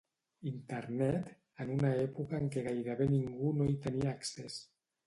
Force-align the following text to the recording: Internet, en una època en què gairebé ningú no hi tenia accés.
Internet, 0.51 1.29
en 1.65 1.75
una 1.75 1.93
època 2.07 2.41
en 2.41 2.51
què 2.57 2.65
gairebé 2.71 3.11
ningú 3.17 3.57
no 3.61 3.71
hi 3.75 3.79
tenia 3.87 4.19
accés. 4.19 4.63